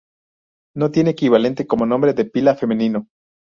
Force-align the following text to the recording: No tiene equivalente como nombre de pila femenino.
No 0.75 0.89
tiene 0.89 1.11
equivalente 1.11 1.67
como 1.67 1.85
nombre 1.85 2.15
de 2.15 2.25
pila 2.25 2.55
femenino. 2.55 3.07